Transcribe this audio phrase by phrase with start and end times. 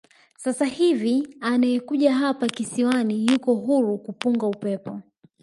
[0.37, 5.01] Sasa hivi anayekuja hapa kisiwani yupo huru kupunga upepo